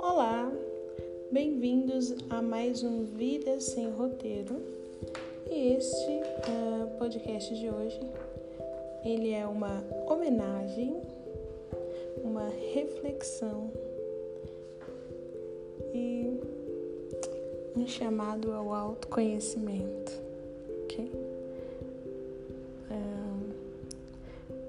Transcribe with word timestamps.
Olá, 0.00 0.50
bem-vindos 1.30 2.14
a 2.30 2.40
mais 2.40 2.82
um 2.82 3.04
Vida 3.04 3.60
Sem 3.60 3.90
Roteiro. 3.90 4.62
E 5.50 5.74
este 5.74 6.22
uh, 6.48 6.88
podcast 6.98 7.54
de 7.54 7.68
hoje, 7.68 8.00
ele 9.04 9.32
é 9.32 9.46
uma 9.46 9.84
homenagem, 10.06 11.02
uma 12.24 12.48
reflexão 12.72 13.70
e 15.92 16.40
um 17.76 17.86
chamado 17.86 18.52
ao 18.52 18.72
autoconhecimento, 18.72 20.12
ok? 20.84 21.37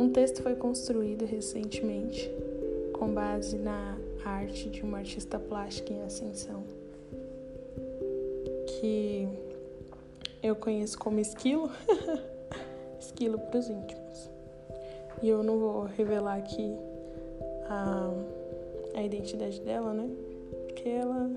Um 0.00 0.08
texto 0.08 0.42
foi 0.42 0.54
construído 0.54 1.26
recentemente 1.26 2.32
com 2.94 3.12
base 3.12 3.58
na 3.58 3.98
arte 4.24 4.70
de 4.70 4.82
uma 4.82 4.96
artista 4.96 5.38
plástica 5.38 5.92
em 5.92 6.00
ascensão, 6.00 6.62
que 8.66 9.28
eu 10.42 10.56
conheço 10.56 10.98
como 10.98 11.20
esquilo, 11.20 11.70
esquilo 12.98 13.38
para 13.38 13.58
os 13.58 13.68
íntimos. 13.68 14.30
E 15.22 15.28
eu 15.28 15.42
não 15.42 15.58
vou 15.58 15.82
revelar 15.82 16.38
aqui 16.38 16.74
a, 17.68 18.10
a 18.94 19.02
identidade 19.02 19.60
dela, 19.60 19.92
né? 19.92 20.08
Porque 20.66 20.88
ela, 20.88 21.30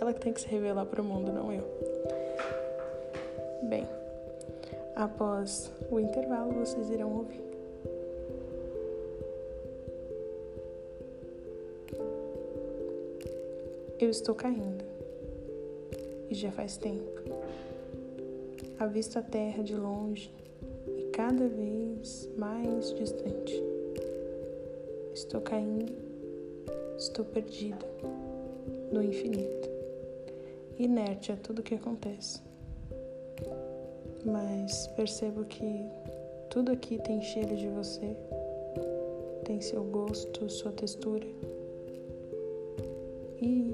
ela 0.00 0.14
que 0.14 0.20
tem 0.20 0.32
que 0.32 0.40
se 0.40 0.48
revelar 0.48 0.86
para 0.86 1.02
o 1.02 1.04
mundo, 1.04 1.30
não 1.30 1.52
eu. 1.52 1.64
Bem, 3.64 3.86
após 4.96 5.70
o 5.90 6.00
intervalo 6.00 6.54
vocês 6.54 6.88
irão 6.88 7.18
ouvir. 7.18 7.51
Eu 14.02 14.10
estou 14.10 14.34
caindo. 14.34 14.84
E 16.28 16.34
já 16.34 16.50
faz 16.50 16.76
tempo. 16.76 17.22
Avisto 18.76 19.20
a 19.20 19.22
terra 19.22 19.62
de 19.62 19.76
longe 19.76 20.28
e 20.88 21.04
cada 21.12 21.46
vez 21.46 22.28
mais 22.36 22.92
distante. 22.94 23.62
Estou 25.14 25.40
caindo, 25.40 25.92
estou 26.98 27.24
perdida 27.24 27.86
no 28.90 29.04
infinito, 29.04 29.70
inerte 30.80 31.30
a 31.30 31.36
tudo 31.36 31.62
que 31.62 31.76
acontece. 31.76 32.42
Mas 34.24 34.88
percebo 34.96 35.44
que 35.44 35.86
tudo 36.50 36.72
aqui 36.72 37.00
tem 37.04 37.22
cheiro 37.22 37.56
de 37.56 37.68
você, 37.68 38.16
tem 39.44 39.60
seu 39.60 39.84
gosto, 39.84 40.50
sua 40.50 40.72
textura. 40.72 41.26
E 43.40 43.71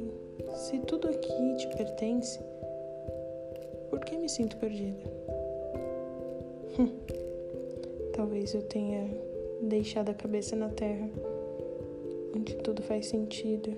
se 0.69 0.78
tudo 0.80 1.08
aqui 1.08 1.56
te 1.56 1.66
pertence, 1.69 2.38
por 3.88 4.00
que 4.00 4.19
me 4.19 4.28
sinto 4.28 4.55
perdida? 4.58 5.00
Hum, 6.78 6.91
talvez 8.12 8.52
eu 8.52 8.61
tenha 8.61 9.08
deixado 9.62 10.11
a 10.11 10.14
cabeça 10.14 10.55
na 10.55 10.69
terra, 10.69 11.08
onde 12.36 12.55
tudo 12.56 12.83
faz 12.83 13.06
sentido, 13.06 13.72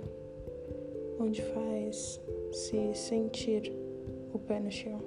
onde 1.21 1.41
faz 1.43 2.21
se 2.51 2.93
sentir 2.95 3.73
o 4.35 4.39
pé 4.41 4.59
no 4.59 4.73
chão. 4.73 4.99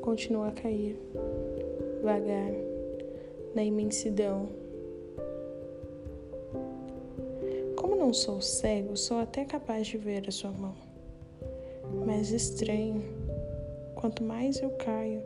Continua 0.00 0.48
a 0.48 0.52
cair, 0.52 0.98
vagar, 2.02 2.50
na 3.54 3.62
imensidão 3.62 4.48
sou 8.14 8.40
cego, 8.40 8.96
sou 8.96 9.18
até 9.18 9.44
capaz 9.44 9.86
de 9.86 9.98
ver 9.98 10.28
a 10.28 10.32
sua 10.32 10.50
mão. 10.50 10.74
Mas 12.06 12.30
estranho, 12.30 13.02
quanto 13.94 14.22
mais 14.22 14.60
eu 14.60 14.70
caio, 14.70 15.20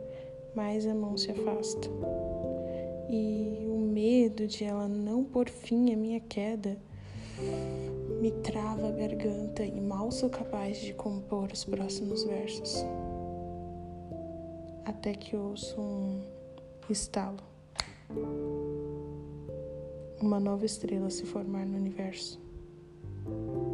mais 0.55 0.85
a 0.87 0.93
mão 0.93 1.15
se 1.15 1.31
afasta. 1.31 1.87
E 3.09 3.65
o 3.67 3.77
medo 3.77 4.47
de 4.47 4.63
ela 4.63 4.87
não 4.87 5.23
pôr 5.23 5.49
fim 5.49 5.93
à 5.93 5.95
minha 5.95 6.19
queda 6.19 6.77
me 8.19 8.31
trava 8.31 8.89
a 8.89 8.91
garganta 8.91 9.63
e 9.63 9.79
mal 9.79 10.11
sou 10.11 10.29
capaz 10.29 10.81
de 10.81 10.93
compor 10.93 11.49
os 11.53 11.63
próximos 11.63 12.23
versos. 12.23 12.83
Até 14.83 15.13
que 15.13 15.37
ouço 15.37 15.79
um 15.79 16.21
estalo. 16.89 17.37
Uma 20.19 20.39
nova 20.39 20.65
estrela 20.65 21.09
se 21.09 21.25
formar 21.25 21.65
no 21.65 21.77
universo. 21.77 22.48
Thank 23.29 23.53
you. 23.53 23.68